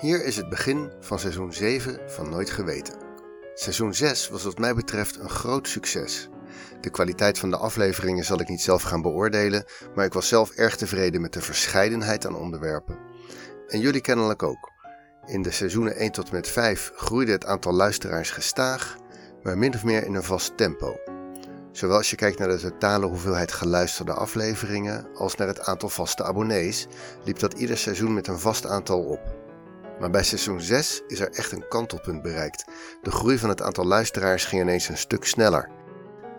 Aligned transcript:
Hier 0.00 0.24
is 0.24 0.36
het 0.36 0.48
begin 0.48 0.92
van 1.00 1.18
seizoen 1.18 1.52
7 1.52 2.00
van 2.06 2.30
Nooit 2.30 2.50
Geweten. 2.50 2.94
Seizoen 3.54 3.94
6 3.94 4.28
was 4.28 4.44
wat 4.44 4.58
mij 4.58 4.74
betreft 4.74 5.18
een 5.18 5.30
groot 5.30 5.68
succes. 5.68 6.28
De 6.80 6.90
kwaliteit 6.90 7.38
van 7.38 7.50
de 7.50 7.56
afleveringen 7.56 8.24
zal 8.24 8.40
ik 8.40 8.48
niet 8.48 8.60
zelf 8.60 8.82
gaan 8.82 9.02
beoordelen, 9.02 9.64
maar 9.94 10.04
ik 10.04 10.12
was 10.12 10.28
zelf 10.28 10.50
erg 10.50 10.76
tevreden 10.76 11.20
met 11.20 11.32
de 11.32 11.40
verscheidenheid 11.40 12.26
aan 12.26 12.36
onderwerpen. 12.36 12.98
En 13.68 13.80
jullie 13.80 14.00
kennelijk 14.00 14.42
ook. 14.42 14.72
In 15.26 15.42
de 15.42 15.50
seizoenen 15.50 15.96
1 15.96 16.12
tot 16.12 16.28
en 16.28 16.34
met 16.34 16.48
5 16.48 16.92
groeide 16.94 17.32
het 17.32 17.46
aantal 17.46 17.72
luisteraars 17.72 18.30
gestaag, 18.30 18.96
maar 19.42 19.58
min 19.58 19.74
of 19.74 19.84
meer 19.84 20.04
in 20.04 20.14
een 20.14 20.22
vast 20.22 20.56
tempo. 20.56 20.96
Zowel 21.72 21.96
als 21.96 22.10
je 22.10 22.16
kijkt 22.16 22.38
naar 22.38 22.48
de 22.48 22.60
totale 22.60 23.06
hoeveelheid 23.06 23.52
geluisterde 23.52 24.12
afleveringen 24.12 25.06
als 25.14 25.34
naar 25.34 25.48
het 25.48 25.60
aantal 25.60 25.88
vaste 25.88 26.24
abonnees, 26.24 26.86
liep 27.24 27.38
dat 27.38 27.54
ieder 27.54 27.78
seizoen 27.78 28.14
met 28.14 28.26
een 28.26 28.38
vast 28.38 28.66
aantal 28.66 29.00
op. 29.00 29.45
Maar 30.00 30.10
bij 30.10 30.22
seizoen 30.22 30.60
6 30.60 31.02
is 31.06 31.20
er 31.20 31.30
echt 31.30 31.52
een 31.52 31.68
kantelpunt 31.68 32.22
bereikt. 32.22 32.64
De 33.02 33.10
groei 33.10 33.38
van 33.38 33.48
het 33.48 33.62
aantal 33.62 33.84
luisteraars 33.84 34.44
ging 34.44 34.62
ineens 34.62 34.88
een 34.88 34.98
stuk 34.98 35.24
sneller. 35.24 35.70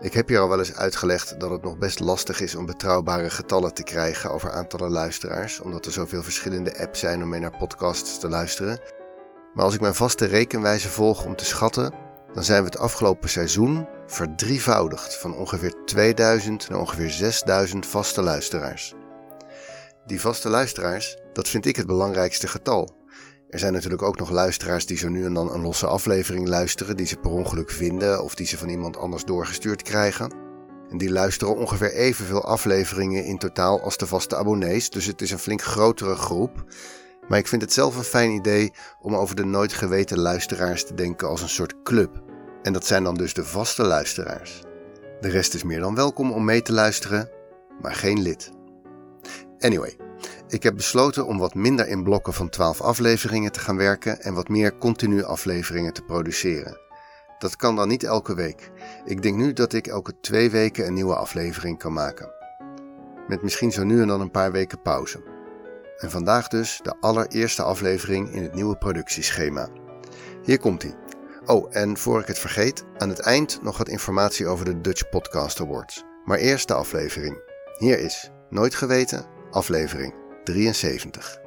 Ik 0.00 0.12
heb 0.12 0.28
hier 0.28 0.38
al 0.38 0.48
wel 0.48 0.58
eens 0.58 0.74
uitgelegd 0.74 1.40
dat 1.40 1.50
het 1.50 1.62
nog 1.62 1.78
best 1.78 2.00
lastig 2.00 2.40
is 2.40 2.54
om 2.54 2.66
betrouwbare 2.66 3.30
getallen 3.30 3.74
te 3.74 3.82
krijgen 3.82 4.30
over 4.30 4.50
aantallen 4.50 4.90
luisteraars, 4.90 5.60
omdat 5.60 5.86
er 5.86 5.92
zoveel 5.92 6.22
verschillende 6.22 6.78
apps 6.78 7.00
zijn 7.00 7.22
om 7.22 7.28
mee 7.28 7.40
naar 7.40 7.56
podcasts 7.58 8.18
te 8.18 8.28
luisteren. 8.28 8.80
Maar 9.54 9.64
als 9.64 9.74
ik 9.74 9.80
mijn 9.80 9.94
vaste 9.94 10.24
rekenwijze 10.24 10.88
volg 10.88 11.24
om 11.24 11.36
te 11.36 11.44
schatten, 11.44 11.92
dan 12.32 12.44
zijn 12.44 12.62
we 12.62 12.68
het 12.68 12.78
afgelopen 12.78 13.28
seizoen 13.28 13.88
verdrievoudigd 14.06 15.16
van 15.16 15.36
ongeveer 15.36 15.84
2000 15.84 16.68
naar 16.68 16.78
ongeveer 16.78 17.10
6000 17.10 17.86
vaste 17.86 18.22
luisteraars. 18.22 18.94
Die 20.06 20.20
vaste 20.20 20.48
luisteraars, 20.48 21.16
dat 21.32 21.48
vind 21.48 21.66
ik 21.66 21.76
het 21.76 21.86
belangrijkste 21.86 22.48
getal. 22.48 22.97
Er 23.50 23.58
zijn 23.58 23.72
natuurlijk 23.72 24.02
ook 24.02 24.18
nog 24.18 24.30
luisteraars 24.30 24.86
die 24.86 24.96
zo 24.96 25.08
nu 25.08 25.24
en 25.24 25.34
dan 25.34 25.52
een 25.52 25.60
losse 25.60 25.86
aflevering 25.86 26.48
luisteren, 26.48 26.96
die 26.96 27.06
ze 27.06 27.16
per 27.16 27.30
ongeluk 27.30 27.70
vinden 27.70 28.22
of 28.22 28.34
die 28.34 28.46
ze 28.46 28.58
van 28.58 28.68
iemand 28.68 28.96
anders 28.96 29.24
doorgestuurd 29.24 29.82
krijgen. 29.82 30.32
En 30.90 30.98
die 30.98 31.10
luisteren 31.10 31.56
ongeveer 31.56 31.92
evenveel 31.92 32.44
afleveringen 32.44 33.24
in 33.24 33.38
totaal 33.38 33.80
als 33.82 33.96
de 33.96 34.06
vaste 34.06 34.36
abonnees, 34.36 34.90
dus 34.90 35.06
het 35.06 35.22
is 35.22 35.30
een 35.30 35.38
flink 35.38 35.62
grotere 35.62 36.14
groep. 36.14 36.64
Maar 37.28 37.38
ik 37.38 37.46
vind 37.46 37.62
het 37.62 37.72
zelf 37.72 37.96
een 37.96 38.04
fijn 38.04 38.30
idee 38.30 38.72
om 39.00 39.14
over 39.14 39.36
de 39.36 39.44
nooit 39.44 39.72
geweten 39.72 40.18
luisteraars 40.18 40.84
te 40.84 40.94
denken 40.94 41.28
als 41.28 41.42
een 41.42 41.48
soort 41.48 41.82
club. 41.82 42.22
En 42.62 42.72
dat 42.72 42.86
zijn 42.86 43.04
dan 43.04 43.14
dus 43.14 43.34
de 43.34 43.44
vaste 43.44 43.82
luisteraars. 43.82 44.62
De 45.20 45.28
rest 45.28 45.54
is 45.54 45.62
meer 45.62 45.80
dan 45.80 45.94
welkom 45.94 46.32
om 46.32 46.44
mee 46.44 46.62
te 46.62 46.72
luisteren, 46.72 47.30
maar 47.80 47.94
geen 47.94 48.22
lid. 48.22 48.50
Anyway, 49.58 50.07
ik 50.48 50.62
heb 50.62 50.76
besloten 50.76 51.26
om 51.26 51.38
wat 51.38 51.54
minder 51.54 51.88
in 51.88 52.02
blokken 52.02 52.32
van 52.32 52.48
12 52.48 52.80
afleveringen 52.80 53.52
te 53.52 53.60
gaan 53.60 53.76
werken 53.76 54.20
en 54.20 54.34
wat 54.34 54.48
meer 54.48 54.78
continu 54.78 55.24
afleveringen 55.24 55.92
te 55.92 56.02
produceren. 56.02 56.78
Dat 57.38 57.56
kan 57.56 57.76
dan 57.76 57.88
niet 57.88 58.02
elke 58.02 58.34
week. 58.34 58.70
Ik 59.04 59.22
denk 59.22 59.36
nu 59.36 59.52
dat 59.52 59.72
ik 59.72 59.86
elke 59.86 60.20
twee 60.20 60.50
weken 60.50 60.86
een 60.86 60.94
nieuwe 60.94 61.16
aflevering 61.16 61.78
kan 61.78 61.92
maken. 61.92 62.30
Met 63.28 63.42
misschien 63.42 63.72
zo 63.72 63.84
nu 63.84 64.00
en 64.00 64.08
dan 64.08 64.20
een 64.20 64.30
paar 64.30 64.52
weken 64.52 64.82
pauze. 64.82 65.22
En 65.98 66.10
vandaag 66.10 66.48
dus 66.48 66.80
de 66.82 66.96
allereerste 67.00 67.62
aflevering 67.62 68.32
in 68.32 68.42
het 68.42 68.54
nieuwe 68.54 68.76
productieschema. 68.76 69.68
Hier 70.42 70.58
komt 70.58 70.82
ie. 70.82 70.94
Oh, 71.46 71.66
en 71.70 71.96
voor 71.96 72.20
ik 72.20 72.26
het 72.26 72.38
vergeet, 72.38 72.84
aan 72.96 73.08
het 73.08 73.18
eind 73.18 73.62
nog 73.62 73.78
wat 73.78 73.88
informatie 73.88 74.46
over 74.46 74.64
de 74.64 74.80
Dutch 74.80 75.08
Podcast 75.08 75.60
Awards. 75.60 76.04
Maar 76.24 76.38
eerst 76.38 76.68
de 76.68 76.74
aflevering. 76.74 77.38
Hier 77.78 77.98
is 77.98 78.30
Nooit 78.50 78.74
Geweten, 78.74 79.26
aflevering 79.50 80.14
73. 80.44 81.40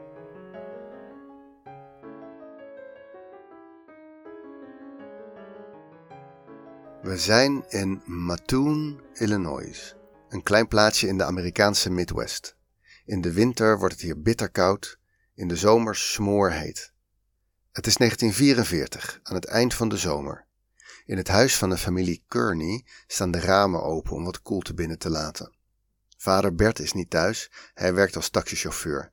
We 7.01 7.17
zijn 7.17 7.63
in 7.69 8.01
Mattoon, 8.06 9.01
Illinois, 9.13 9.95
een 10.29 10.44
klein 10.44 10.67
plaatsje 10.67 11.07
in 11.07 11.17
de 11.17 11.23
Amerikaanse 11.23 11.90
Midwest. 11.90 12.56
In 13.06 13.22
de 13.22 13.34
winter 13.34 13.79
wordt 13.79 13.94
het 13.94 14.03
hier 14.03 14.22
bitter 14.22 14.51
koud, 14.51 15.00
in 15.35 15.47
de 15.47 15.56
zomer 15.56 15.95
smoorheet. 15.95 16.94
Het 17.72 17.88
is 17.88 17.95
1944, 17.95 19.19
aan 19.23 19.35
het 19.35 19.45
eind 19.45 19.73
van 19.73 19.90
de 19.90 19.97
zomer. 19.97 20.45
In 21.06 21.17
het 21.17 21.28
huis 21.28 21.57
van 21.57 21.69
de 21.69 21.78
familie 21.78 22.23
Kearney 22.28 22.85
staan 23.07 23.31
de 23.31 23.40
ramen 23.40 23.84
open 23.84 24.16
om 24.16 24.23
wat 24.23 24.41
koelte 24.41 24.73
binnen 24.73 24.97
te 24.97 25.09
laten. 25.09 25.59
Vader 26.21 26.55
Bert 26.55 26.79
is 26.79 26.93
niet 26.93 27.09
thuis, 27.09 27.51
hij 27.73 27.93
werkt 27.93 28.15
als 28.15 28.29
taxichauffeur. 28.29 29.11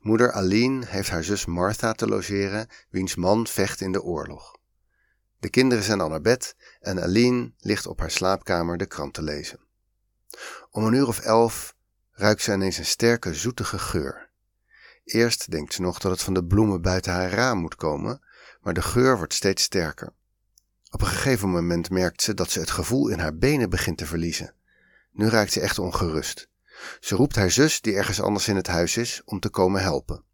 Moeder 0.00 0.32
Aline 0.32 0.86
heeft 0.86 1.10
haar 1.10 1.24
zus 1.24 1.44
Martha 1.44 1.92
te 1.92 2.06
logeren, 2.06 2.68
wiens 2.90 3.14
man 3.14 3.46
vecht 3.46 3.80
in 3.80 3.92
de 3.92 4.02
oorlog. 4.02 4.58
De 5.38 5.50
kinderen 5.50 5.84
zijn 5.84 6.00
al 6.00 6.08
naar 6.08 6.20
bed 6.20 6.56
en 6.80 7.02
Aline 7.02 7.52
ligt 7.58 7.86
op 7.86 7.98
haar 7.98 8.10
slaapkamer 8.10 8.76
de 8.76 8.86
krant 8.86 9.14
te 9.14 9.22
lezen. 9.22 9.60
Om 10.70 10.84
een 10.84 10.92
uur 10.92 11.06
of 11.06 11.18
elf 11.18 11.76
ruikt 12.12 12.42
ze 12.42 12.52
ineens 12.52 12.78
een 12.78 12.84
sterke, 12.84 13.34
zoetige 13.34 13.78
geur. 13.78 14.30
Eerst 15.04 15.50
denkt 15.50 15.72
ze 15.72 15.80
nog 15.80 15.98
dat 15.98 16.10
het 16.10 16.22
van 16.22 16.34
de 16.34 16.44
bloemen 16.44 16.82
buiten 16.82 17.12
haar 17.12 17.30
raam 17.30 17.58
moet 17.58 17.76
komen, 17.76 18.20
maar 18.60 18.74
de 18.74 18.82
geur 18.82 19.16
wordt 19.16 19.34
steeds 19.34 19.62
sterker. 19.62 20.12
Op 20.90 21.00
een 21.00 21.06
gegeven 21.06 21.48
moment 21.48 21.90
merkt 21.90 22.22
ze 22.22 22.34
dat 22.34 22.50
ze 22.50 22.60
het 22.60 22.70
gevoel 22.70 23.08
in 23.08 23.18
haar 23.18 23.36
benen 23.36 23.70
begint 23.70 23.98
te 23.98 24.06
verliezen. 24.06 24.54
Nu 25.12 25.28
raakt 25.28 25.52
ze 25.52 25.60
echt 25.60 25.78
ongerust. 25.78 26.49
Ze 27.00 27.14
roept 27.14 27.36
haar 27.36 27.50
zus, 27.50 27.80
die 27.80 27.94
ergens 27.94 28.20
anders 28.20 28.48
in 28.48 28.56
het 28.56 28.66
huis 28.66 28.96
is, 28.96 29.22
om 29.24 29.40
te 29.40 29.48
komen 29.48 29.82
helpen. 29.82 30.24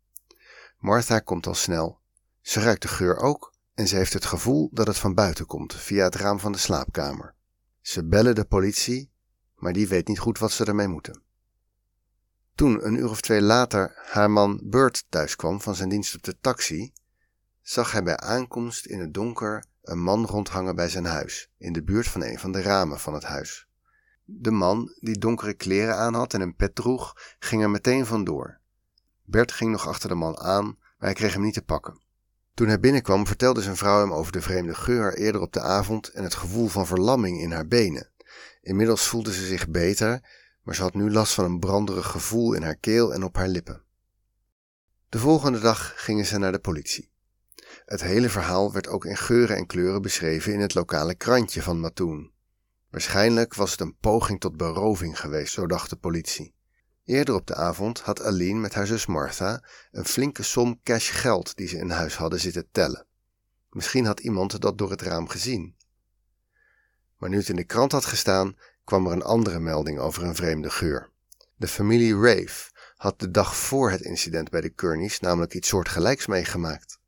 Martha 0.78 1.18
komt 1.18 1.46
al 1.46 1.54
snel. 1.54 2.00
Ze 2.40 2.60
ruikt 2.60 2.82
de 2.82 2.88
geur 2.88 3.16
ook 3.16 3.54
en 3.74 3.88
ze 3.88 3.96
heeft 3.96 4.12
het 4.12 4.24
gevoel 4.24 4.70
dat 4.72 4.86
het 4.86 4.98
van 4.98 5.14
buiten 5.14 5.46
komt, 5.46 5.74
via 5.74 6.04
het 6.04 6.14
raam 6.14 6.40
van 6.40 6.52
de 6.52 6.58
slaapkamer. 6.58 7.34
Ze 7.80 8.04
bellen 8.04 8.34
de 8.34 8.44
politie, 8.44 9.10
maar 9.54 9.72
die 9.72 9.88
weet 9.88 10.08
niet 10.08 10.18
goed 10.18 10.38
wat 10.38 10.52
ze 10.52 10.64
ermee 10.64 10.88
moeten. 10.88 11.22
Toen, 12.54 12.86
een 12.86 12.94
uur 12.94 13.10
of 13.10 13.20
twee 13.20 13.40
later, 13.40 13.98
haar 14.04 14.30
man 14.30 14.60
Bert 14.64 15.06
thuis 15.08 15.36
kwam 15.36 15.60
van 15.60 15.74
zijn 15.74 15.88
dienst 15.88 16.14
op 16.14 16.22
de 16.22 16.38
taxi, 16.40 16.92
zag 17.62 17.92
hij 17.92 18.02
bij 18.02 18.16
aankomst 18.16 18.86
in 18.86 19.00
het 19.00 19.14
donker 19.14 19.64
een 19.82 20.02
man 20.02 20.26
rondhangen 20.26 20.76
bij 20.76 20.88
zijn 20.88 21.04
huis, 21.04 21.50
in 21.58 21.72
de 21.72 21.82
buurt 21.82 22.08
van 22.08 22.22
een 22.22 22.38
van 22.38 22.52
de 22.52 22.62
ramen 22.62 23.00
van 23.00 23.14
het 23.14 23.24
huis. 23.24 23.65
De 24.28 24.50
man, 24.50 24.94
die 25.00 25.18
donkere 25.18 25.54
kleren 25.54 25.96
aan 25.96 26.14
had 26.14 26.34
en 26.34 26.40
een 26.40 26.56
pet 26.56 26.74
droeg, 26.74 27.16
ging 27.38 27.62
er 27.62 27.70
meteen 27.70 28.06
vandoor. 28.06 28.58
Bert 29.24 29.52
ging 29.52 29.70
nog 29.70 29.88
achter 29.88 30.08
de 30.08 30.14
man 30.14 30.38
aan, 30.38 30.64
maar 30.64 30.96
hij 30.98 31.12
kreeg 31.12 31.32
hem 31.32 31.42
niet 31.42 31.54
te 31.54 31.62
pakken. 31.62 32.04
Toen 32.54 32.66
hij 32.66 32.80
binnenkwam, 32.80 33.26
vertelde 33.26 33.62
zijn 33.62 33.76
vrouw 33.76 34.00
hem 34.00 34.12
over 34.12 34.32
de 34.32 34.40
vreemde 34.40 34.74
geur 34.74 35.14
eerder 35.14 35.40
op 35.40 35.52
de 35.52 35.60
avond 35.60 36.08
en 36.08 36.22
het 36.22 36.34
gevoel 36.34 36.68
van 36.68 36.86
verlamming 36.86 37.40
in 37.40 37.52
haar 37.52 37.66
benen. 37.66 38.10
Inmiddels 38.62 39.06
voelde 39.06 39.32
ze 39.32 39.46
zich 39.46 39.68
beter, 39.68 40.20
maar 40.62 40.74
ze 40.74 40.82
had 40.82 40.94
nu 40.94 41.10
last 41.10 41.34
van 41.34 41.44
een 41.44 41.58
branderig 41.58 42.06
gevoel 42.06 42.52
in 42.52 42.62
haar 42.62 42.76
keel 42.76 43.14
en 43.14 43.24
op 43.24 43.36
haar 43.36 43.48
lippen. 43.48 43.82
De 45.08 45.18
volgende 45.18 45.58
dag 45.58 45.92
gingen 45.96 46.26
ze 46.26 46.38
naar 46.38 46.52
de 46.52 46.58
politie. 46.58 47.10
Het 47.84 48.00
hele 48.00 48.28
verhaal 48.28 48.72
werd 48.72 48.88
ook 48.88 49.04
in 49.04 49.16
geuren 49.16 49.56
en 49.56 49.66
kleuren 49.66 50.02
beschreven 50.02 50.52
in 50.52 50.60
het 50.60 50.74
lokale 50.74 51.14
krantje 51.14 51.62
van 51.62 51.80
Matoen. 51.80 52.34
Waarschijnlijk 52.96 53.54
was 53.54 53.70
het 53.70 53.80
een 53.80 53.96
poging 53.96 54.40
tot 54.40 54.56
beroving 54.56 55.20
geweest, 55.20 55.52
zo 55.52 55.66
dacht 55.66 55.90
de 55.90 55.96
politie. 55.96 56.54
Eerder 57.04 57.34
op 57.34 57.46
de 57.46 57.54
avond 57.54 58.00
had 58.00 58.22
Aline 58.22 58.60
met 58.60 58.74
haar 58.74 58.86
zus 58.86 59.06
Martha 59.06 59.64
een 59.90 60.04
flinke 60.04 60.42
som 60.42 60.80
cash 60.82 61.20
geld 61.20 61.56
die 61.56 61.68
ze 61.68 61.76
in 61.76 61.90
huis 61.90 62.16
hadden 62.16 62.40
zitten 62.40 62.68
tellen. 62.72 63.06
Misschien 63.70 64.06
had 64.06 64.20
iemand 64.20 64.60
dat 64.60 64.78
door 64.78 64.90
het 64.90 65.02
raam 65.02 65.28
gezien. 65.28 65.76
Maar 67.16 67.30
nu 67.30 67.36
het 67.36 67.48
in 67.48 67.56
de 67.56 67.64
krant 67.64 67.92
had 67.92 68.04
gestaan, 68.04 68.56
kwam 68.84 69.06
er 69.06 69.12
een 69.12 69.22
andere 69.22 69.60
melding 69.60 69.98
over 69.98 70.22
een 70.22 70.36
vreemde 70.36 70.70
geur. 70.70 71.10
De 71.56 71.68
familie 71.68 72.14
Rave 72.20 72.70
had 72.96 73.20
de 73.20 73.30
dag 73.30 73.56
voor 73.56 73.90
het 73.90 74.00
incident 74.00 74.50
bij 74.50 74.60
de 74.60 74.70
Kearneys 74.70 75.20
namelijk 75.20 75.54
iets 75.54 75.68
soortgelijks 75.68 76.26
meegemaakt. 76.26 76.98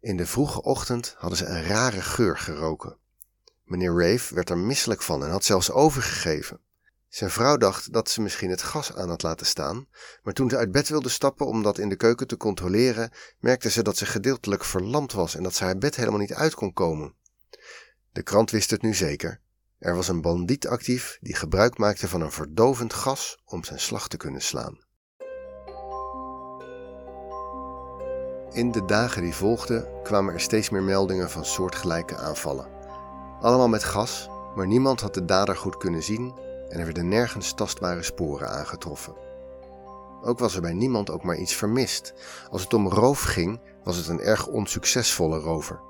In 0.00 0.16
de 0.16 0.26
vroege 0.26 0.62
ochtend 0.62 1.14
hadden 1.18 1.38
ze 1.38 1.46
een 1.46 1.64
rare 1.64 2.00
geur 2.00 2.38
geroken. 2.38 2.98
Meneer 3.66 4.10
Rave 4.10 4.34
werd 4.34 4.50
er 4.50 4.58
misselijk 4.58 5.02
van 5.02 5.24
en 5.24 5.30
had 5.30 5.44
zelfs 5.44 5.70
overgegeven. 5.70 6.60
Zijn 7.08 7.30
vrouw 7.30 7.56
dacht 7.56 7.92
dat 7.92 8.10
ze 8.10 8.20
misschien 8.20 8.50
het 8.50 8.62
gas 8.62 8.94
aan 8.94 9.08
had 9.08 9.22
laten 9.22 9.46
staan, 9.46 9.86
maar 10.22 10.32
toen 10.32 10.50
ze 10.50 10.56
uit 10.56 10.72
bed 10.72 10.88
wilde 10.88 11.08
stappen 11.08 11.46
om 11.46 11.62
dat 11.62 11.78
in 11.78 11.88
de 11.88 11.96
keuken 11.96 12.26
te 12.26 12.36
controleren, 12.36 13.10
merkte 13.38 13.70
ze 13.70 13.82
dat 13.82 13.96
ze 13.96 14.06
gedeeltelijk 14.06 14.64
verlamd 14.64 15.12
was 15.12 15.34
en 15.34 15.42
dat 15.42 15.54
ze 15.54 15.64
haar 15.64 15.78
bed 15.78 15.96
helemaal 15.96 16.20
niet 16.20 16.34
uit 16.34 16.54
kon 16.54 16.72
komen. 16.72 17.14
De 18.12 18.22
krant 18.22 18.50
wist 18.50 18.70
het 18.70 18.82
nu 18.82 18.94
zeker. 18.94 19.40
Er 19.78 19.94
was 19.94 20.08
een 20.08 20.20
bandiet 20.20 20.66
actief 20.66 21.18
die 21.20 21.34
gebruik 21.34 21.78
maakte 21.78 22.08
van 22.08 22.20
een 22.20 22.32
verdovend 22.32 22.92
gas 22.92 23.42
om 23.44 23.64
zijn 23.64 23.80
slag 23.80 24.08
te 24.08 24.16
kunnen 24.16 24.42
slaan. 24.42 24.84
In 28.50 28.72
de 28.72 28.84
dagen 28.84 29.22
die 29.22 29.34
volgden 29.34 30.02
kwamen 30.02 30.34
er 30.34 30.40
steeds 30.40 30.70
meer 30.70 30.82
meldingen 30.82 31.30
van 31.30 31.44
soortgelijke 31.44 32.16
aanvallen. 32.16 32.75
Allemaal 33.40 33.68
met 33.68 33.84
gas, 33.84 34.28
maar 34.54 34.66
niemand 34.66 35.00
had 35.00 35.14
de 35.14 35.24
dader 35.24 35.56
goed 35.56 35.76
kunnen 35.76 36.02
zien 36.02 36.34
en 36.68 36.78
er 36.78 36.84
werden 36.84 37.08
nergens 37.08 37.54
tastbare 37.54 38.02
sporen 38.02 38.50
aangetroffen. 38.50 39.14
Ook 40.22 40.38
was 40.38 40.54
er 40.54 40.60
bij 40.60 40.72
niemand 40.72 41.10
ook 41.10 41.22
maar 41.22 41.36
iets 41.36 41.54
vermist. 41.54 42.14
Als 42.50 42.62
het 42.62 42.74
om 42.74 42.88
roof 42.88 43.22
ging, 43.22 43.60
was 43.84 43.96
het 43.96 44.08
een 44.08 44.20
erg 44.20 44.46
onsuccesvolle 44.46 45.38
rover. 45.38 45.80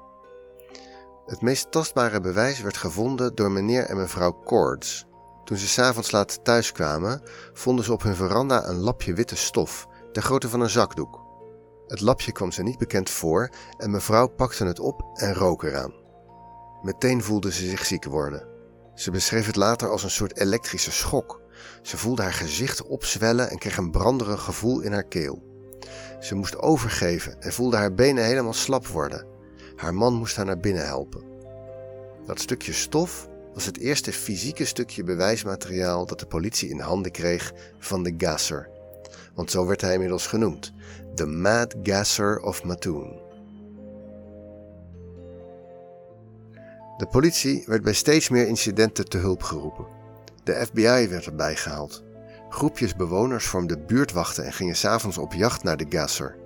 Het 1.26 1.40
meest 1.40 1.70
tastbare 1.70 2.20
bewijs 2.20 2.60
werd 2.60 2.76
gevonden 2.76 3.34
door 3.34 3.50
meneer 3.50 3.84
en 3.84 3.96
mevrouw 3.96 4.42
Cords. 4.44 5.06
Toen 5.44 5.56
ze 5.56 5.68
s'avonds 5.68 6.10
laat 6.10 6.44
thuiskwamen, 6.44 7.22
vonden 7.52 7.84
ze 7.84 7.92
op 7.92 8.02
hun 8.02 8.14
veranda 8.14 8.68
een 8.68 8.80
lapje 8.80 9.14
witte 9.14 9.36
stof, 9.36 9.86
ter 10.12 10.22
grootte 10.22 10.48
van 10.48 10.60
een 10.60 10.70
zakdoek. 10.70 11.20
Het 11.86 12.00
lapje 12.00 12.32
kwam 12.32 12.52
ze 12.52 12.62
niet 12.62 12.78
bekend 12.78 13.10
voor 13.10 13.50
en 13.76 13.90
mevrouw 13.90 14.26
pakte 14.26 14.64
het 14.64 14.80
op 14.80 15.04
en 15.14 15.34
rook 15.34 15.62
eraan. 15.62 16.05
Meteen 16.86 17.22
voelde 17.22 17.52
ze 17.52 17.68
zich 17.68 17.86
ziek 17.86 18.04
worden. 18.04 18.46
Ze 18.94 19.10
beschreef 19.10 19.46
het 19.46 19.56
later 19.56 19.88
als 19.88 20.02
een 20.02 20.10
soort 20.10 20.38
elektrische 20.38 20.92
schok. 20.92 21.40
Ze 21.82 21.96
voelde 21.96 22.22
haar 22.22 22.32
gezicht 22.32 22.82
opzwellen 22.82 23.50
en 23.50 23.58
kreeg 23.58 23.76
een 23.76 23.90
branderig 23.90 24.42
gevoel 24.42 24.80
in 24.80 24.92
haar 24.92 25.08
keel. 25.08 25.42
Ze 26.20 26.34
moest 26.34 26.58
overgeven 26.58 27.42
en 27.42 27.52
voelde 27.52 27.76
haar 27.76 27.94
benen 27.94 28.24
helemaal 28.24 28.52
slap 28.52 28.86
worden. 28.86 29.26
Haar 29.76 29.94
man 29.94 30.14
moest 30.14 30.36
haar 30.36 30.44
naar 30.44 30.58
binnen 30.58 30.86
helpen. 30.86 31.24
Dat 32.26 32.40
stukje 32.40 32.72
stof 32.72 33.28
was 33.54 33.66
het 33.66 33.78
eerste 33.78 34.12
fysieke 34.12 34.64
stukje 34.64 35.02
bewijsmateriaal 35.02 36.06
dat 36.06 36.20
de 36.20 36.26
politie 36.26 36.68
in 36.68 36.80
handen 36.80 37.12
kreeg 37.12 37.52
van 37.78 38.02
de 38.02 38.14
gasser. 38.18 38.68
Want 39.34 39.50
zo 39.50 39.66
werd 39.66 39.80
hij 39.80 39.92
inmiddels 39.92 40.26
genoemd: 40.26 40.72
de 41.14 41.26
Mad 41.26 41.74
Gasser 41.82 42.40
of 42.40 42.64
Mattoon. 42.64 43.25
De 46.96 47.06
politie 47.06 47.64
werd 47.66 47.82
bij 47.82 47.92
steeds 47.92 48.28
meer 48.28 48.46
incidenten 48.46 49.08
te 49.08 49.18
hulp 49.18 49.42
geroepen. 49.42 49.86
De 50.44 50.66
FBI 50.66 51.08
werd 51.08 51.26
erbij 51.26 51.56
gehaald. 51.56 52.04
Groepjes 52.48 52.96
bewoners 52.96 53.46
vormden 53.46 53.86
buurtwachten 53.86 54.44
en 54.44 54.52
gingen 54.52 54.76
s'avonds 54.76 55.18
op 55.18 55.32
jacht 55.32 55.62
naar 55.62 55.76
de 55.76 55.86
gasser. 55.88 56.36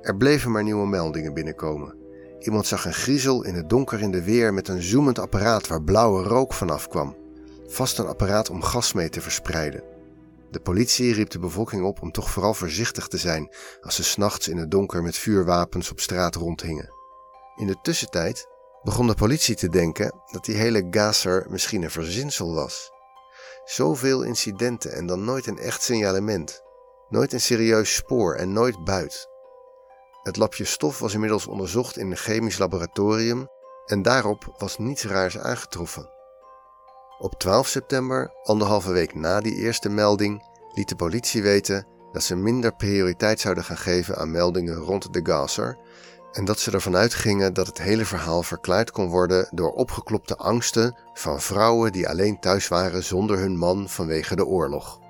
Er 0.00 0.16
bleven 0.16 0.50
maar 0.50 0.62
nieuwe 0.62 0.86
meldingen 0.86 1.34
binnenkomen. 1.34 1.94
Iemand 2.38 2.66
zag 2.66 2.84
een 2.84 2.94
griezel 2.94 3.44
in 3.44 3.54
het 3.54 3.68
donker 3.68 4.00
in 4.00 4.10
de 4.10 4.22
weer 4.22 4.54
met 4.54 4.68
een 4.68 4.82
zoemend 4.82 5.18
apparaat 5.18 5.66
waar 5.66 5.82
blauwe 5.82 6.22
rook 6.22 6.52
vanaf 6.52 6.88
kwam. 6.88 7.16
Vast 7.66 7.98
een 7.98 8.06
apparaat 8.06 8.50
om 8.50 8.62
gas 8.62 8.92
mee 8.92 9.08
te 9.08 9.20
verspreiden. 9.20 9.82
De 10.50 10.60
politie 10.60 11.12
riep 11.12 11.30
de 11.30 11.38
bevolking 11.38 11.84
op 11.84 12.02
om 12.02 12.12
toch 12.12 12.30
vooral 12.30 12.54
voorzichtig 12.54 13.08
te 13.08 13.18
zijn 13.18 13.54
als 13.80 13.94
ze 13.94 14.04
s'nachts 14.04 14.48
in 14.48 14.56
het 14.56 14.70
donker 14.70 15.02
met 15.02 15.16
vuurwapens 15.16 15.90
op 15.90 16.00
straat 16.00 16.34
rondhingen. 16.34 16.90
In 17.56 17.66
de 17.66 17.76
tussentijd 17.82 18.48
begon 18.84 19.06
de 19.06 19.14
politie 19.14 19.54
te 19.54 19.68
denken 19.68 20.20
dat 20.30 20.44
die 20.44 20.56
hele 20.56 20.86
gasser 20.90 21.46
misschien 21.48 21.82
een 21.82 21.90
verzinsel 21.90 22.54
was. 22.54 22.92
Zoveel 23.64 24.22
incidenten 24.22 24.92
en 24.92 25.06
dan 25.06 25.24
nooit 25.24 25.46
een 25.46 25.58
echt 25.58 25.82
signalement. 25.82 26.62
Nooit 27.08 27.32
een 27.32 27.40
serieus 27.40 27.94
spoor 27.94 28.34
en 28.34 28.52
nooit 28.52 28.84
buit. 28.84 29.28
Het 30.22 30.36
lapje 30.36 30.64
stof 30.64 30.98
was 30.98 31.14
inmiddels 31.14 31.46
onderzocht 31.46 31.96
in 31.96 32.10
een 32.10 32.16
chemisch 32.16 32.58
laboratorium 32.58 33.48
en 33.86 34.02
daarop 34.02 34.54
was 34.58 34.78
niets 34.78 35.04
raars 35.04 35.38
aangetroffen. 35.38 36.10
Op 37.18 37.34
12 37.38 37.66
september, 37.66 38.32
anderhalve 38.42 38.92
week 38.92 39.14
na 39.14 39.40
die 39.40 39.54
eerste 39.54 39.88
melding, 39.88 40.48
liet 40.74 40.88
de 40.88 40.96
politie 40.96 41.42
weten 41.42 41.86
dat 42.12 42.22
ze 42.22 42.36
minder 42.36 42.74
prioriteit 42.74 43.40
zouden 43.40 43.64
gaan 43.64 43.76
geven 43.76 44.16
aan 44.16 44.30
meldingen 44.30 44.76
rond 44.76 45.12
de 45.12 45.20
gasser 45.22 45.78
en 46.34 46.44
dat 46.44 46.60
ze 46.60 46.70
ervan 46.70 46.96
uitgingen 46.96 47.54
dat 47.54 47.66
het 47.66 47.78
hele 47.78 48.04
verhaal 48.04 48.42
verklaard 48.42 48.90
kon 48.90 49.08
worden 49.08 49.48
door 49.50 49.72
opgeklopte 49.72 50.36
angsten 50.36 50.96
van 51.12 51.40
vrouwen 51.40 51.92
die 51.92 52.08
alleen 52.08 52.40
thuis 52.40 52.68
waren 52.68 53.04
zonder 53.04 53.38
hun 53.38 53.56
man 53.56 53.88
vanwege 53.88 54.36
de 54.36 54.46
oorlog. 54.46 55.00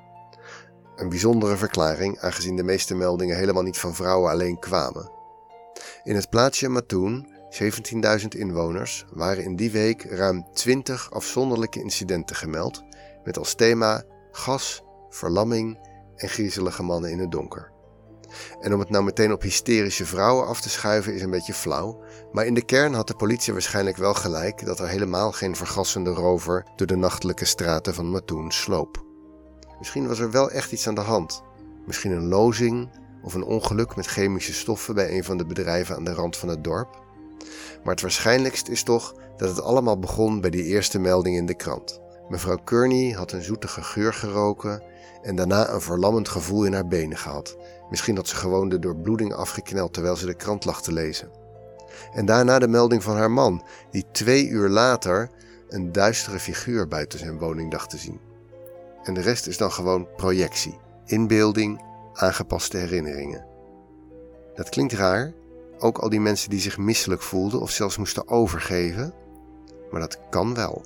Een 0.97 1.09
bijzondere 1.09 1.57
verklaring, 1.57 2.21
aangezien 2.21 2.57
de 2.57 2.63
meeste 2.63 2.95
meldingen 2.95 3.37
helemaal 3.37 3.63
niet 3.63 3.79
van 3.79 3.95
vrouwen 3.95 4.31
alleen 4.31 4.59
kwamen. 4.59 5.11
In 6.03 6.15
het 6.15 6.31
plaatsje 6.31 6.69
Mattoon, 6.69 7.29
17.000 8.21 8.29
inwoners, 8.29 9.05
waren 9.13 9.45
in 9.45 9.57
die 9.57 9.71
week 9.71 10.03
ruim 10.03 10.47
20 10.53 11.11
afzonderlijke 11.13 11.81
incidenten 11.81 12.37
gemeld, 12.37 12.83
met 13.25 13.39
als 13.39 13.55
thema 13.55 14.03
gas, 14.31 14.83
verlamming 15.09 15.79
en 16.17 16.29
griezelige 16.29 16.83
mannen 16.83 17.11
in 17.11 17.19
het 17.19 17.31
donker. 17.31 17.74
En 18.61 18.75
om 18.75 18.81
het 18.81 18.91
nou 18.91 19.05
meteen 19.05 19.33
op 19.33 19.43
hysterische 19.43 20.07
vrouwen 20.07 20.47
af 20.47 20.61
te 20.61 20.71
schuiven 20.71 21.15
is 21.15 21.23
een 21.23 21.31
beetje 21.31 21.55
flauw, 21.55 22.03
maar 22.33 22.47
in 22.47 22.55
de 22.55 22.65
kern 22.65 22.95
had 22.95 23.07
de 23.07 23.15
politie 23.15 23.53
waarschijnlijk 23.53 23.97
wel 23.97 24.15
gelijk 24.15 24.67
dat 24.67 24.81
er 24.81 24.89
helemaal 24.89 25.33
geen 25.33 25.57
vergassende 25.57 26.11
rover 26.11 26.67
door 26.77 26.87
de 26.87 26.97
nachtelijke 26.97 27.45
straten 27.45 27.95
van 27.95 28.11
Mattoon 28.11 28.53
sloop. 28.53 29.05
Misschien 29.79 30.09
was 30.09 30.19
er 30.19 30.31
wel 30.31 30.51
echt 30.51 30.73
iets 30.73 30.87
aan 30.89 30.95
de 30.95 31.01
hand. 31.01 31.43
Misschien 31.87 32.11
een 32.11 32.29
lozing 32.29 32.91
of 33.23 33.35
een 33.35 33.45
ongeluk 33.45 33.97
met 33.97 34.07
chemische 34.07 34.55
stoffen 34.55 34.95
bij 34.95 35.17
een 35.17 35.25
van 35.25 35.37
de 35.37 35.47
bedrijven 35.47 35.97
aan 35.97 36.05
de 36.05 36.15
rand 36.15 36.37
van 36.37 36.49
het 36.49 36.65
dorp. 36.65 37.03
Maar 37.83 37.93
het 37.93 38.03
waarschijnlijkst 38.03 38.69
is 38.69 38.83
toch 38.83 39.15
dat 39.37 39.49
het 39.49 39.61
allemaal 39.61 39.99
begon 39.99 40.41
bij 40.41 40.51
die 40.51 40.65
eerste 40.65 40.99
melding 40.99 41.37
in 41.37 41.47
de 41.47 41.55
krant. 41.55 42.01
Mevrouw 42.29 42.59
Kearney 42.65 43.13
had 43.13 43.33
een 43.33 43.43
zoetige 43.43 43.83
geur 43.83 44.13
geroken 44.13 44.83
en 45.23 45.37
daarna 45.37 45.69
een 45.69 45.81
verlammend 45.81 46.29
gevoel 46.29 46.65
in 46.65 46.73
haar 46.73 46.87
benen 46.87 47.19
gehad. 47.19 47.57
Misschien 47.91 48.17
had 48.17 48.29
ze 48.29 48.37
gewoon 48.37 48.69
de 48.69 48.79
doorbloeding 48.79 49.35
afgekneld 49.35 49.93
terwijl 49.93 50.17
ze 50.17 50.27
de 50.27 50.35
krant 50.35 50.65
lag 50.65 50.83
te 50.83 50.93
lezen. 50.93 51.31
En 52.13 52.27
daarna 52.27 52.59
de 52.59 52.69
melding 52.69 53.03
van 53.03 53.17
haar 53.17 53.31
man, 53.31 53.63
die 53.91 54.05
twee 54.13 54.49
uur 54.49 54.69
later 54.69 55.31
een 55.69 55.93
duistere 55.93 56.39
figuur 56.39 56.89
buiten 56.89 57.19
zijn 57.19 57.39
woning 57.39 57.71
dacht 57.71 57.91
te 57.91 57.99
zien. 57.99 58.21
En 59.03 59.15
de 59.15 59.21
rest 59.21 59.47
is 59.47 59.57
dan 59.57 59.73
gewoon 59.73 60.09
projectie, 60.17 60.79
inbeelding, 61.05 61.85
aangepaste 62.13 62.77
herinneringen. 62.77 63.47
Dat 64.55 64.69
klinkt 64.69 64.93
raar, 64.93 65.33
ook 65.79 65.99
al 65.99 66.09
die 66.09 66.21
mensen 66.21 66.51
die 66.51 66.61
zich 66.61 66.79
misselijk 66.79 67.23
voelden 67.23 67.61
of 67.61 67.71
zelfs 67.71 67.97
moesten 67.97 68.29
overgeven, 68.29 69.15
maar 69.91 70.01
dat 70.01 70.19
kan 70.31 70.55
wel. 70.55 70.83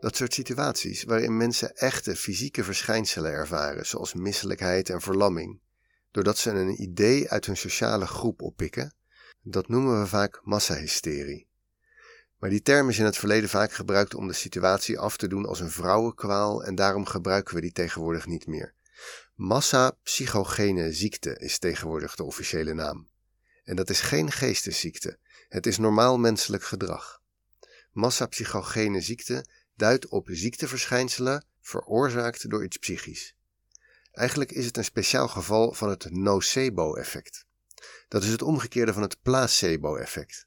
Dat 0.00 0.16
soort 0.16 0.34
situaties 0.34 1.04
waarin 1.04 1.36
mensen 1.36 1.76
echte 1.76 2.16
fysieke 2.16 2.64
verschijnselen 2.64 3.32
ervaren, 3.32 3.86
zoals 3.86 4.14
misselijkheid 4.14 4.90
en 4.90 5.00
verlamming, 5.00 5.60
doordat 6.10 6.38
ze 6.38 6.50
een 6.50 6.82
idee 6.82 7.30
uit 7.30 7.46
hun 7.46 7.56
sociale 7.56 8.06
groep 8.06 8.42
oppikken, 8.42 8.94
dat 9.42 9.68
noemen 9.68 10.00
we 10.00 10.06
vaak 10.06 10.40
massahysterie. 10.42 11.48
Maar 12.38 12.50
die 12.50 12.62
term 12.62 12.88
is 12.88 12.98
in 12.98 13.04
het 13.04 13.16
verleden 13.16 13.48
vaak 13.48 13.72
gebruikt 13.72 14.14
om 14.14 14.26
de 14.26 14.32
situatie 14.32 14.98
af 14.98 15.16
te 15.16 15.28
doen 15.28 15.46
als 15.46 15.60
een 15.60 15.70
vrouwenkwaal 15.70 16.64
en 16.64 16.74
daarom 16.74 17.06
gebruiken 17.06 17.54
we 17.54 17.60
die 17.60 17.72
tegenwoordig 17.72 18.26
niet 18.26 18.46
meer. 18.46 18.74
Massa-psychogene 19.34 20.92
ziekte 20.92 21.38
is 21.38 21.58
tegenwoordig 21.58 22.14
de 22.14 22.24
officiële 22.24 22.74
naam. 22.74 23.08
En 23.64 23.76
dat 23.76 23.90
is 23.90 24.00
geen 24.00 24.32
geestesziekte, 24.32 25.18
het 25.48 25.66
is 25.66 25.78
normaal 25.78 26.18
menselijk 26.18 26.64
gedrag. 26.64 27.20
Massa-psychogene 27.92 29.00
ziekte 29.00 29.44
duidt 29.80 30.08
op 30.08 30.28
ziekteverschijnselen 30.30 31.44
veroorzaakt 31.60 32.50
door 32.50 32.64
iets 32.64 32.76
psychisch. 32.76 33.34
Eigenlijk 34.12 34.52
is 34.52 34.64
het 34.64 34.76
een 34.76 34.84
speciaal 34.84 35.28
geval 35.28 35.72
van 35.72 35.88
het 35.88 36.10
nocebo-effect. 36.10 37.46
Dat 38.08 38.22
is 38.22 38.30
het 38.30 38.42
omgekeerde 38.42 38.92
van 38.92 39.02
het 39.02 39.22
placebo-effect. 39.22 40.46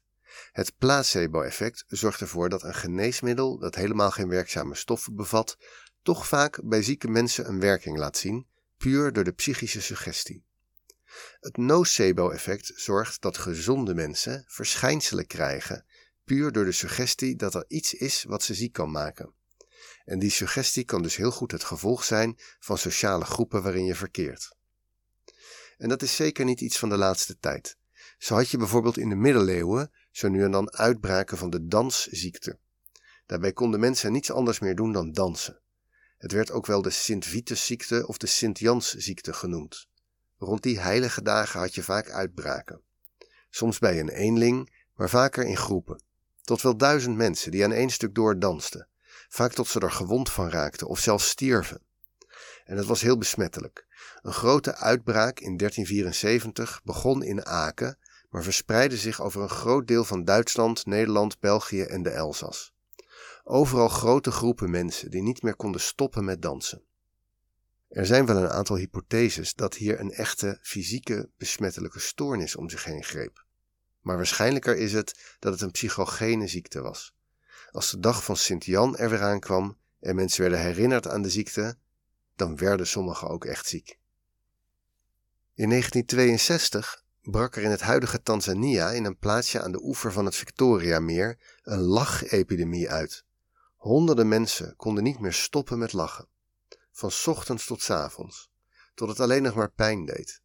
Het 0.52 0.78
placebo-effect 0.78 1.84
zorgt 1.88 2.20
ervoor 2.20 2.48
dat 2.48 2.62
een 2.62 2.74
geneesmiddel 2.74 3.58
dat 3.58 3.74
helemaal 3.74 4.10
geen 4.10 4.28
werkzame 4.28 4.74
stoffen 4.74 5.16
bevat, 5.16 5.56
toch 6.02 6.26
vaak 6.26 6.60
bij 6.64 6.82
zieke 6.82 7.08
mensen 7.08 7.48
een 7.48 7.60
werking 7.60 7.98
laat 7.98 8.16
zien, 8.16 8.46
puur 8.76 9.12
door 9.12 9.24
de 9.24 9.32
psychische 9.32 9.82
suggestie. 9.82 10.44
Het 11.40 11.56
nocebo-effect 11.56 12.72
zorgt 12.74 13.20
dat 13.20 13.38
gezonde 13.38 13.94
mensen 13.94 14.44
verschijnselen 14.46 15.26
krijgen 15.26 15.84
puur 16.24 16.52
door 16.52 16.64
de 16.64 16.72
suggestie 16.72 17.36
dat 17.36 17.54
er 17.54 17.64
iets 17.68 17.94
is 17.94 18.24
wat 18.24 18.42
ze 18.42 18.54
ziek 18.54 18.72
kan 18.72 18.90
maken. 18.90 19.32
En 20.04 20.18
die 20.18 20.30
suggestie 20.30 20.84
kan 20.84 21.02
dus 21.02 21.16
heel 21.16 21.30
goed 21.30 21.50
het 21.50 21.64
gevolg 21.64 22.04
zijn 22.04 22.38
van 22.58 22.78
sociale 22.78 23.24
groepen 23.24 23.62
waarin 23.62 23.84
je 23.84 23.94
verkeert. 23.94 24.56
En 25.76 25.88
dat 25.88 26.02
is 26.02 26.16
zeker 26.16 26.44
niet 26.44 26.60
iets 26.60 26.78
van 26.78 26.88
de 26.88 26.96
laatste 26.96 27.38
tijd. 27.38 27.76
Zo 28.18 28.34
had 28.34 28.48
je 28.48 28.56
bijvoorbeeld 28.56 28.98
in 28.98 29.08
de 29.08 29.14
middeleeuwen 29.14 29.92
zo 30.10 30.28
nu 30.28 30.42
en 30.42 30.50
dan 30.50 30.72
uitbraken 30.72 31.38
van 31.38 31.50
de 31.50 31.66
dansziekte. 31.66 32.58
Daarbij 33.26 33.52
konden 33.52 33.80
mensen 33.80 34.12
niets 34.12 34.30
anders 34.30 34.58
meer 34.58 34.74
doen 34.74 34.92
dan 34.92 35.12
dansen. 35.12 35.60
Het 36.18 36.32
werd 36.32 36.50
ook 36.50 36.66
wel 36.66 36.82
de 36.82 36.90
Sint-Vitusziekte 36.90 38.06
of 38.06 38.18
de 38.18 38.26
Sint-Jansziekte 38.26 39.32
genoemd. 39.32 39.88
Rond 40.38 40.62
die 40.62 40.78
heilige 40.78 41.22
dagen 41.22 41.60
had 41.60 41.74
je 41.74 41.82
vaak 41.82 42.10
uitbraken. 42.10 42.80
Soms 43.50 43.78
bij 43.78 44.00
een 44.00 44.08
eenling, 44.08 44.86
maar 44.94 45.10
vaker 45.10 45.44
in 45.44 45.56
groepen. 45.56 46.02
Tot 46.44 46.62
wel 46.62 46.76
duizend 46.76 47.16
mensen 47.16 47.50
die 47.50 47.64
aan 47.64 47.72
één 47.72 47.90
stuk 47.90 48.14
door 48.14 48.38
dansten, 48.38 48.88
vaak 49.28 49.52
tot 49.52 49.68
ze 49.68 49.80
er 49.80 49.90
gewond 49.90 50.30
van 50.30 50.50
raakten 50.50 50.86
of 50.86 50.98
zelfs 50.98 51.28
stierven. 51.28 51.80
En 52.64 52.76
het 52.76 52.86
was 52.86 53.00
heel 53.00 53.18
besmettelijk. 53.18 53.86
Een 54.22 54.32
grote 54.32 54.74
uitbraak 54.76 55.40
in 55.40 55.56
1374 55.56 56.80
begon 56.84 57.22
in 57.22 57.46
Aken, 57.46 57.98
maar 58.30 58.42
verspreidde 58.42 58.96
zich 58.96 59.22
over 59.22 59.42
een 59.42 59.48
groot 59.48 59.86
deel 59.86 60.04
van 60.04 60.24
Duitsland, 60.24 60.86
Nederland, 60.86 61.40
België 61.40 61.82
en 61.82 62.02
de 62.02 62.10
Elzas. 62.10 62.74
Overal 63.44 63.88
grote 63.88 64.30
groepen 64.30 64.70
mensen 64.70 65.10
die 65.10 65.22
niet 65.22 65.42
meer 65.42 65.56
konden 65.56 65.80
stoppen 65.80 66.24
met 66.24 66.42
dansen. 66.42 66.82
Er 67.88 68.06
zijn 68.06 68.26
wel 68.26 68.36
een 68.36 68.48
aantal 68.48 68.76
hypotheses 68.76 69.54
dat 69.54 69.74
hier 69.74 70.00
een 70.00 70.12
echte 70.12 70.58
fysieke 70.62 71.30
besmettelijke 71.36 72.00
stoornis 72.00 72.56
om 72.56 72.70
zich 72.70 72.84
heen 72.84 73.04
greep. 73.04 73.43
Maar 74.04 74.16
waarschijnlijker 74.16 74.76
is 74.76 74.92
het 74.92 75.36
dat 75.38 75.52
het 75.52 75.60
een 75.60 75.70
psychogene 75.70 76.46
ziekte 76.46 76.80
was. 76.80 77.14
Als 77.70 77.90
de 77.90 78.00
dag 78.00 78.24
van 78.24 78.36
Sint-Jan 78.36 78.96
er 78.96 79.10
weer 79.10 79.22
aankwam 79.22 79.78
en 80.00 80.14
mensen 80.14 80.40
werden 80.40 80.60
herinnerd 80.60 81.08
aan 81.08 81.22
de 81.22 81.30
ziekte, 81.30 81.76
dan 82.36 82.56
werden 82.56 82.86
sommigen 82.86 83.28
ook 83.28 83.44
echt 83.44 83.66
ziek. 83.66 83.98
In 85.54 85.68
1962 85.68 87.04
brak 87.22 87.56
er 87.56 87.62
in 87.62 87.70
het 87.70 87.80
huidige 87.80 88.22
Tanzania, 88.22 88.90
in 88.90 89.04
een 89.04 89.18
plaatsje 89.18 89.62
aan 89.62 89.72
de 89.72 89.82
oever 89.82 90.12
van 90.12 90.24
het 90.24 90.36
Victoriameer, 90.36 91.38
een 91.62 91.80
lachepidemie 91.80 92.90
uit. 92.90 93.24
Honderden 93.76 94.28
mensen 94.28 94.76
konden 94.76 95.04
niet 95.04 95.20
meer 95.20 95.32
stoppen 95.32 95.78
met 95.78 95.92
lachen. 95.92 96.28
Van 96.92 97.10
ochtends 97.26 97.66
tot 97.66 97.90
avonds, 97.90 98.50
tot 98.94 99.08
het 99.08 99.20
alleen 99.20 99.42
nog 99.42 99.54
maar 99.54 99.70
pijn 99.70 100.04
deed. 100.04 100.42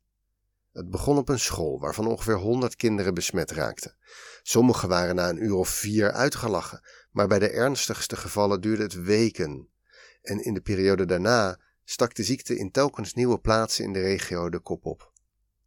Het 0.80 0.90
begon 0.90 1.18
op 1.18 1.30
een 1.30 1.40
school 1.40 1.80
waarvan 1.80 2.08
ongeveer 2.08 2.38
honderd 2.38 2.76
kinderen 2.76 3.14
besmet 3.14 3.52
raakten. 3.52 3.96
Sommigen 4.44 4.90
waren 4.90 5.16
na 5.16 5.30
een 5.30 5.44
uur 5.44 5.54
of 5.54 5.70
vier 5.70 6.12
uitgelachen, 6.12 6.82
maar 7.12 7.28
bij 7.28 7.40
de 7.40 7.50
ernstigste 7.50 8.16
gevallen 8.16 8.62
duurde 8.62 8.84
het 8.84 9.04
weken. 9.04 9.70
En 10.22 10.44
in 10.44 10.54
de 10.54 10.62
periode 10.62 11.06
daarna 11.06 11.60
stak 11.84 12.16
de 12.16 12.24
ziekte 12.24 12.58
in 12.58 12.72
telkens 12.72 13.14
nieuwe 13.14 13.40
plaatsen 13.40 13.84
in 13.84 13.94
de 13.94 14.00
regio 14.00 14.50
de 14.50 14.60
kop 14.60 14.86
op. 14.86 15.12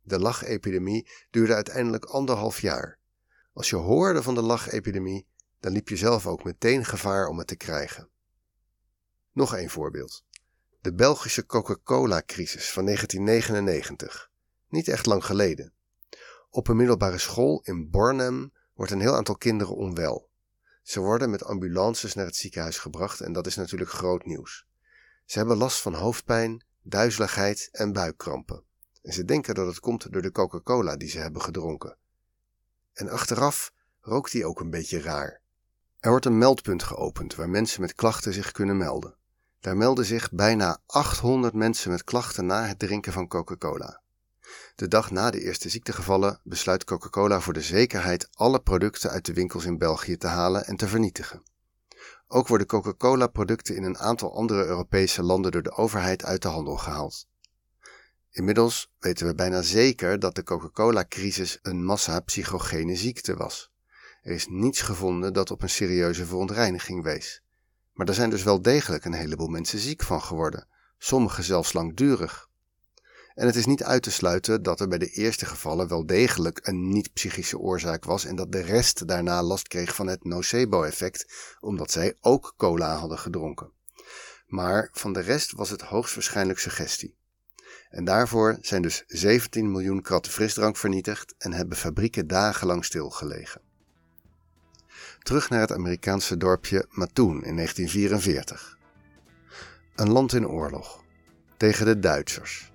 De 0.02 0.18
lachepidemie 0.18 1.10
duurde 1.30 1.54
uiteindelijk 1.54 2.04
anderhalf 2.04 2.60
jaar. 2.60 2.98
Als 3.52 3.70
je 3.70 3.76
hoorde 3.76 4.22
van 4.22 4.34
de 4.34 4.42
lachepidemie, 4.42 5.26
dan 5.60 5.72
liep 5.72 5.88
je 5.88 5.96
zelf 5.96 6.26
ook 6.26 6.44
meteen 6.44 6.84
gevaar 6.84 7.26
om 7.26 7.38
het 7.38 7.46
te 7.46 7.56
krijgen. 7.56 8.08
Nog 9.32 9.56
een 9.56 9.70
voorbeeld. 9.70 10.24
De 10.80 10.94
Belgische 10.94 11.46
Coca-Cola-crisis 11.46 12.72
van 12.72 12.84
1999. 12.84 14.30
Niet 14.72 14.88
echt 14.88 15.06
lang 15.06 15.24
geleden. 15.24 15.72
Op 16.50 16.68
een 16.68 16.76
middelbare 16.76 17.18
school 17.18 17.60
in 17.64 17.90
Bornem 17.90 18.52
wordt 18.74 18.92
een 18.92 19.00
heel 19.00 19.14
aantal 19.14 19.36
kinderen 19.36 19.76
onwel. 19.76 20.28
Ze 20.82 21.00
worden 21.00 21.30
met 21.30 21.44
ambulances 21.44 22.14
naar 22.14 22.26
het 22.26 22.36
ziekenhuis 22.36 22.78
gebracht 22.78 23.20
en 23.20 23.32
dat 23.32 23.46
is 23.46 23.56
natuurlijk 23.56 23.90
groot 23.90 24.24
nieuws. 24.24 24.66
Ze 25.24 25.38
hebben 25.38 25.56
last 25.56 25.80
van 25.80 25.94
hoofdpijn, 25.94 26.64
duizeligheid 26.82 27.68
en 27.72 27.92
buikkrampen. 27.92 28.62
En 29.02 29.12
ze 29.12 29.24
denken 29.24 29.54
dat 29.54 29.66
het 29.66 29.80
komt 29.80 30.12
door 30.12 30.22
de 30.22 30.32
Coca-Cola 30.32 30.96
die 30.96 31.08
ze 31.08 31.18
hebben 31.18 31.42
gedronken. 31.42 31.96
En 32.92 33.08
achteraf 33.08 33.72
rookt 34.00 34.32
die 34.32 34.46
ook 34.46 34.60
een 34.60 34.70
beetje 34.70 35.00
raar. 35.00 35.40
Er 35.98 36.10
wordt 36.10 36.26
een 36.26 36.38
meldpunt 36.38 36.82
geopend 36.82 37.34
waar 37.34 37.50
mensen 37.50 37.80
met 37.80 37.94
klachten 37.94 38.32
zich 38.32 38.52
kunnen 38.52 38.76
melden. 38.76 39.16
Daar 39.60 39.76
melden 39.76 40.04
zich 40.04 40.30
bijna 40.30 40.78
800 40.86 41.54
mensen 41.54 41.90
met 41.90 42.04
klachten 42.04 42.46
na 42.46 42.66
het 42.66 42.78
drinken 42.78 43.12
van 43.12 43.28
Coca-Cola. 43.28 44.01
De 44.74 44.88
dag 44.88 45.10
na 45.10 45.30
de 45.30 45.40
eerste 45.40 45.68
ziektegevallen 45.68 46.40
besluit 46.44 46.84
Coca-Cola 46.84 47.40
voor 47.40 47.52
de 47.52 47.62
zekerheid 47.62 48.28
alle 48.32 48.60
producten 48.60 49.10
uit 49.10 49.26
de 49.26 49.32
winkels 49.32 49.64
in 49.64 49.78
België 49.78 50.16
te 50.16 50.26
halen 50.26 50.64
en 50.64 50.76
te 50.76 50.88
vernietigen. 50.88 51.42
Ook 52.28 52.48
worden 52.48 52.66
Coca-Cola-producten 52.66 53.76
in 53.76 53.82
een 53.82 53.98
aantal 53.98 54.34
andere 54.34 54.64
Europese 54.64 55.22
landen 55.22 55.50
door 55.50 55.62
de 55.62 55.76
overheid 55.76 56.24
uit 56.24 56.42
de 56.42 56.48
handel 56.48 56.76
gehaald. 56.76 57.26
Inmiddels 58.30 58.92
weten 58.98 59.26
we 59.26 59.34
bijna 59.34 59.62
zeker 59.62 60.18
dat 60.18 60.34
de 60.34 60.42
Coca-Cola-crisis 60.42 61.58
een 61.62 61.84
massa-psychogene 61.84 62.96
ziekte 62.96 63.36
was. 63.36 63.72
Er 64.22 64.32
is 64.32 64.46
niets 64.48 64.80
gevonden 64.80 65.32
dat 65.32 65.50
op 65.50 65.62
een 65.62 65.70
serieuze 65.70 66.26
verontreiniging 66.26 67.02
wees. 67.02 67.42
Maar 67.92 68.08
er 68.08 68.14
zijn 68.14 68.30
dus 68.30 68.42
wel 68.42 68.62
degelijk 68.62 69.04
een 69.04 69.12
heleboel 69.12 69.48
mensen 69.48 69.78
ziek 69.78 70.02
van 70.02 70.22
geworden, 70.22 70.68
sommigen 70.98 71.44
zelfs 71.44 71.72
langdurig. 71.72 72.50
En 73.34 73.46
het 73.46 73.56
is 73.56 73.66
niet 73.66 73.84
uit 73.84 74.02
te 74.02 74.10
sluiten 74.10 74.62
dat 74.62 74.80
er 74.80 74.88
bij 74.88 74.98
de 74.98 75.10
eerste 75.10 75.46
gevallen 75.46 75.88
wel 75.88 76.06
degelijk 76.06 76.60
een 76.62 76.88
niet-psychische 76.88 77.58
oorzaak 77.58 78.04
was 78.04 78.24
en 78.24 78.36
dat 78.36 78.52
de 78.52 78.60
rest 78.60 79.08
daarna 79.08 79.42
last 79.42 79.68
kreeg 79.68 79.94
van 79.94 80.06
het 80.06 80.24
nocebo-effect, 80.24 81.32
omdat 81.60 81.90
zij 81.90 82.16
ook 82.20 82.54
cola 82.56 82.96
hadden 82.96 83.18
gedronken. 83.18 83.70
Maar 84.46 84.88
van 84.92 85.12
de 85.12 85.20
rest 85.20 85.52
was 85.52 85.70
het 85.70 85.80
hoogstwaarschijnlijk 85.80 86.58
suggestie. 86.58 87.16
En 87.90 88.04
daarvoor 88.04 88.58
zijn 88.60 88.82
dus 88.82 89.04
17 89.06 89.70
miljoen 89.70 90.02
kratten 90.02 90.32
frisdrank 90.32 90.76
vernietigd 90.76 91.34
en 91.38 91.52
hebben 91.52 91.76
fabrieken 91.76 92.26
dagenlang 92.26 92.84
stilgelegen. 92.84 93.60
Terug 95.18 95.48
naar 95.48 95.60
het 95.60 95.72
Amerikaanse 95.72 96.36
dorpje 96.36 96.86
Mattoon 96.90 97.44
in 97.44 97.56
1944. 97.56 98.78
Een 99.94 100.12
land 100.12 100.32
in 100.32 100.48
oorlog. 100.48 101.04
Tegen 101.56 101.86
de 101.86 101.98
Duitsers. 101.98 102.71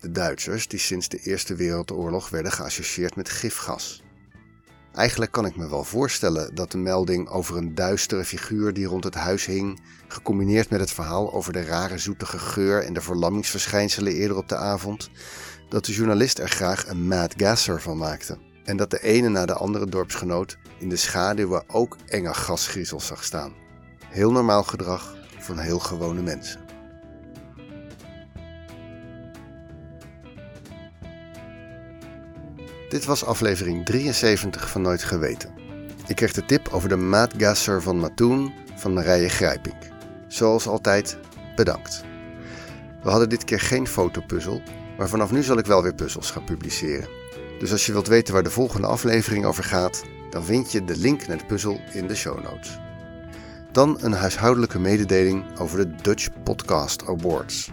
De 0.00 0.10
Duitsers 0.10 0.68
die 0.68 0.78
sinds 0.78 1.08
de 1.08 1.18
Eerste 1.18 1.54
Wereldoorlog 1.54 2.28
werden 2.28 2.52
geassocieerd 2.52 3.16
met 3.16 3.28
gifgas. 3.28 4.02
Eigenlijk 4.94 5.32
kan 5.32 5.46
ik 5.46 5.56
me 5.56 5.68
wel 5.68 5.84
voorstellen 5.84 6.54
dat 6.54 6.70
de 6.70 6.78
melding 6.78 7.28
over 7.28 7.56
een 7.56 7.74
duistere 7.74 8.24
figuur 8.24 8.72
die 8.72 8.86
rond 8.86 9.04
het 9.04 9.14
huis 9.14 9.46
hing, 9.46 9.80
gecombineerd 10.08 10.70
met 10.70 10.80
het 10.80 10.90
verhaal 10.90 11.32
over 11.32 11.52
de 11.52 11.64
rare 11.64 11.98
zoetige 11.98 12.38
geur 12.38 12.82
en 12.84 12.92
de 12.92 13.00
verlammingsverschijnselen 13.00 14.12
eerder 14.12 14.36
op 14.36 14.48
de 14.48 14.56
avond, 14.56 15.10
dat 15.68 15.84
de 15.84 15.92
journalist 15.92 16.38
er 16.38 16.48
graag 16.48 16.88
een 16.88 17.06
mad 17.06 17.34
gasser 17.36 17.80
van 17.80 17.96
maakte. 17.96 18.38
En 18.64 18.76
dat 18.76 18.90
de 18.90 19.02
ene 19.02 19.28
na 19.28 19.46
de 19.46 19.54
andere 19.54 19.86
dorpsgenoot 19.86 20.58
in 20.78 20.88
de 20.88 20.96
schaduwen 20.96 21.64
ook 21.66 21.96
enge 22.06 22.34
gasgriezels 22.34 23.06
zag 23.06 23.24
staan. 23.24 23.52
Heel 24.06 24.32
normaal 24.32 24.62
gedrag 24.62 25.16
van 25.38 25.58
heel 25.58 25.78
gewone 25.78 26.22
mensen. 26.22 26.65
Dit 32.88 33.04
was 33.04 33.24
aflevering 33.24 33.84
73 33.84 34.70
van 34.70 34.82
Nooit 34.82 35.02
Geweten. 35.02 35.50
Ik 36.06 36.16
kreeg 36.16 36.32
de 36.32 36.44
tip 36.44 36.68
over 36.68 36.88
de 36.88 36.96
maatgasser 36.96 37.82
van 37.82 37.98
Matoen 37.98 38.52
van 38.76 38.92
Marije 38.92 39.28
Grijpink. 39.28 39.82
Zoals 40.26 40.66
altijd, 40.66 41.18
bedankt. 41.56 42.04
We 43.02 43.10
hadden 43.10 43.28
dit 43.28 43.44
keer 43.44 43.60
geen 43.60 43.86
fotopuzzel, 43.86 44.62
maar 44.98 45.08
vanaf 45.08 45.30
nu 45.30 45.42
zal 45.42 45.58
ik 45.58 45.66
wel 45.66 45.82
weer 45.82 45.94
puzzels 45.94 46.30
gaan 46.30 46.44
publiceren. 46.44 47.08
Dus 47.58 47.72
als 47.72 47.86
je 47.86 47.92
wilt 47.92 48.06
weten 48.06 48.34
waar 48.34 48.42
de 48.42 48.50
volgende 48.50 48.86
aflevering 48.86 49.44
over 49.44 49.64
gaat, 49.64 50.04
dan 50.30 50.44
vind 50.44 50.72
je 50.72 50.84
de 50.84 50.96
link 50.96 51.26
naar 51.26 51.38
de 51.38 51.46
puzzel 51.46 51.80
in 51.92 52.06
de 52.06 52.14
show 52.14 52.42
notes. 52.42 52.78
Dan 53.72 53.98
een 54.00 54.12
huishoudelijke 54.12 54.78
mededeling 54.78 55.58
over 55.58 55.78
de 55.78 55.94
Dutch 56.02 56.28
Podcast 56.44 57.06
Awards. 57.06 57.70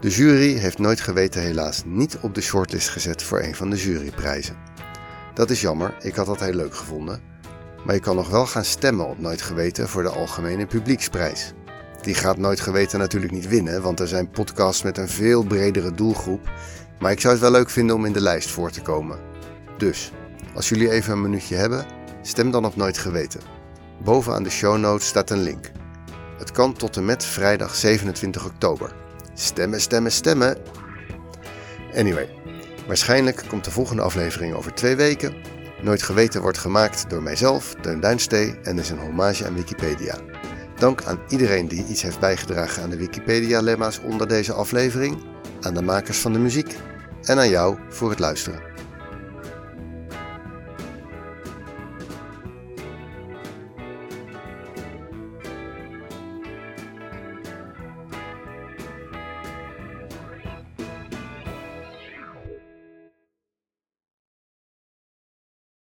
De 0.00 0.08
jury 0.08 0.54
heeft 0.54 0.78
nooit 0.78 1.00
geweten 1.00 1.42
helaas 1.42 1.82
niet 1.86 2.18
op 2.20 2.34
de 2.34 2.40
shortlist 2.40 2.88
gezet 2.88 3.22
voor 3.22 3.40
een 3.40 3.54
van 3.54 3.70
de 3.70 3.76
juryprijzen. 3.76 4.56
Dat 5.34 5.50
is 5.50 5.60
jammer, 5.60 5.96
ik 6.00 6.14
had 6.14 6.26
dat 6.26 6.40
heel 6.40 6.52
leuk 6.52 6.74
gevonden. 6.74 7.20
Maar 7.84 7.94
je 7.94 8.00
kan 8.00 8.16
nog 8.16 8.28
wel 8.28 8.46
gaan 8.46 8.64
stemmen 8.64 9.08
op 9.08 9.18
Nooit 9.18 9.42
Geweten 9.42 9.88
voor 9.88 10.02
de 10.02 10.08
Algemene 10.08 10.66
Publieksprijs. 10.66 11.52
Die 12.02 12.14
gaat 12.14 12.36
Nooit 12.36 12.60
Geweten 12.60 12.98
natuurlijk 12.98 13.32
niet 13.32 13.48
winnen, 13.48 13.82
want 13.82 14.00
er 14.00 14.08
zijn 14.08 14.30
podcasts 14.30 14.82
met 14.82 14.98
een 14.98 15.08
veel 15.08 15.42
bredere 15.42 15.94
doelgroep. 15.94 16.50
Maar 16.98 17.12
ik 17.12 17.20
zou 17.20 17.32
het 17.32 17.42
wel 17.42 17.50
leuk 17.50 17.70
vinden 17.70 17.96
om 17.96 18.04
in 18.04 18.12
de 18.12 18.20
lijst 18.20 18.50
voor 18.50 18.70
te 18.70 18.82
komen. 18.82 19.18
Dus, 19.78 20.12
als 20.54 20.68
jullie 20.68 20.90
even 20.90 21.12
een 21.12 21.20
minuutje 21.20 21.56
hebben, 21.56 21.86
stem 22.22 22.50
dan 22.50 22.64
op 22.64 22.76
Nooit 22.76 22.98
Geweten. 22.98 23.40
Bovenaan 24.04 24.42
de 24.42 24.50
show 24.50 24.78
notes 24.78 25.06
staat 25.06 25.30
een 25.30 25.42
link. 25.42 25.70
Het 26.38 26.52
kan 26.52 26.72
tot 26.72 26.96
en 26.96 27.04
met 27.04 27.24
vrijdag 27.24 27.74
27 27.74 28.44
oktober. 28.44 29.08
Stemmen, 29.40 29.80
stemmen, 29.80 30.12
stemmen. 30.12 30.56
Anyway, 31.94 32.28
waarschijnlijk 32.86 33.44
komt 33.48 33.64
de 33.64 33.70
volgende 33.70 34.02
aflevering 34.02 34.54
over 34.54 34.74
twee 34.74 34.96
weken. 34.96 35.34
Nooit 35.82 36.02
geweten 36.02 36.40
wordt 36.40 36.58
gemaakt 36.58 37.10
door 37.10 37.22
mijzelf, 37.22 37.74
Teun 37.80 38.00
Duinstee 38.00 38.58
en 38.62 38.78
is 38.78 38.90
een 38.90 38.98
hommage 38.98 39.46
aan 39.46 39.54
Wikipedia. 39.54 40.18
Dank 40.78 41.04
aan 41.04 41.20
iedereen 41.28 41.68
die 41.68 41.86
iets 41.86 42.02
heeft 42.02 42.20
bijgedragen 42.20 42.82
aan 42.82 42.90
de 42.90 42.96
Wikipedia-lemma's 42.96 44.00
onder 44.00 44.28
deze 44.28 44.52
aflevering, 44.52 45.18
aan 45.60 45.74
de 45.74 45.82
makers 45.82 46.18
van 46.18 46.32
de 46.32 46.38
muziek 46.38 46.76
en 47.22 47.38
aan 47.38 47.48
jou 47.50 47.78
voor 47.88 48.10
het 48.10 48.18
luisteren. 48.18 48.69